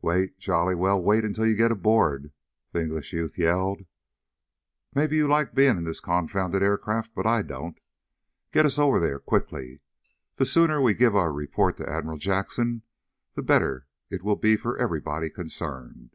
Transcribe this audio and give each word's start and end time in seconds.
"Wait, 0.00 0.38
jolly 0.38 0.76
well 0.76 1.02
wait 1.02 1.24
until 1.24 1.44
you 1.44 1.56
get 1.56 1.72
aboard!" 1.72 2.30
the 2.70 2.80
English 2.80 3.12
youth 3.12 3.36
yelled. 3.36 3.84
"Maybe 4.94 5.16
you 5.16 5.26
like 5.26 5.56
being 5.56 5.76
in 5.76 5.82
this 5.82 5.98
confounded 5.98 6.62
aircraft, 6.62 7.16
but 7.16 7.26
I 7.26 7.42
don't. 7.42 7.76
Get 8.52 8.64
us 8.64 8.78
over 8.78 9.00
there, 9.00 9.18
quickly. 9.18 9.80
The 10.36 10.46
sooner 10.46 10.80
we 10.80 10.94
give 10.94 11.16
our 11.16 11.32
report 11.32 11.78
to 11.78 11.90
Admiral 11.90 12.18
Jackson 12.18 12.82
the 13.34 13.42
better 13.42 13.88
it 14.08 14.22
will 14.22 14.36
be 14.36 14.56
for 14.56 14.78
everybody 14.78 15.28
concerned. 15.30 16.14